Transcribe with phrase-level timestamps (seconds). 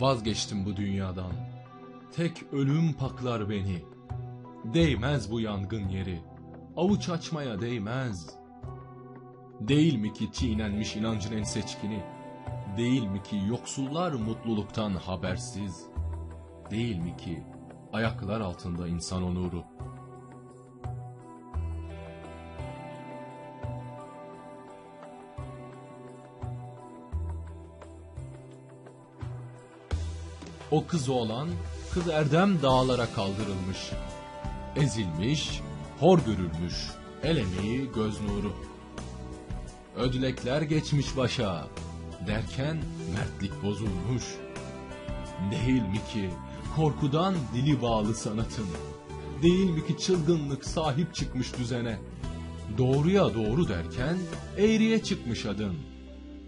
[0.00, 1.32] Vazgeçtim bu dünyadan.
[2.16, 3.84] Tek ölüm paklar beni.
[4.64, 6.20] Değmez bu yangın yeri.
[6.76, 8.30] Avuç açmaya değmez.
[9.60, 12.02] Değil mi ki çiğnenmiş inancın en seçkini?
[12.76, 15.86] Değil mi ki yoksullar mutluluktan habersiz?
[16.70, 17.42] Değil mi ki
[17.92, 19.64] ayaklar altında insan onuru?
[30.70, 31.48] O kız olan
[31.92, 33.78] kız Erdem dağlara kaldırılmış.
[34.76, 35.60] Ezilmiş,
[36.00, 36.74] hor görülmüş,
[37.22, 38.52] el emeği göz nuru.
[39.96, 41.66] Ödlekler geçmiş başa,
[42.26, 42.78] derken
[43.14, 44.24] mertlik bozulmuş.
[45.50, 46.30] Değil mi ki
[46.76, 48.66] korkudan dili bağlı sanatın?
[49.42, 51.98] Değil mi ki çılgınlık sahip çıkmış düzene?
[52.78, 54.16] Doğruya doğru derken
[54.58, 55.74] eğriye çıkmış adın.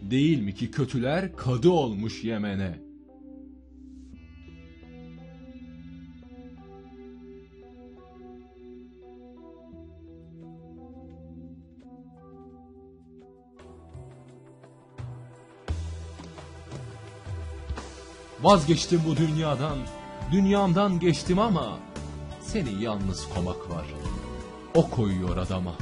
[0.02, 2.85] Değil mi ki kötüler kadı olmuş Yemen'e?
[18.42, 19.78] Vazgeçtim bu dünyadan,
[20.32, 21.78] dünyamdan geçtim ama
[22.40, 23.86] seni yalnız komak var.
[24.74, 25.72] O koyuyor adama.